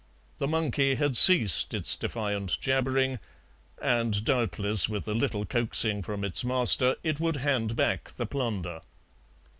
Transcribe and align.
The 0.39 0.47
monkey 0.47 0.95
had 0.95 1.15
ceased 1.15 1.75
its 1.75 1.95
defiant 1.95 2.57
jabbering, 2.59 3.19
and 3.79 4.25
doubtless 4.25 4.89
with 4.89 5.07
a 5.07 5.13
little 5.13 5.45
coaxing 5.45 6.01
from 6.01 6.23
its 6.23 6.43
master 6.43 6.95
it 7.03 7.19
would 7.19 7.35
hand 7.35 7.75
back 7.75 8.11
the 8.15 8.25
plunder. 8.25 8.81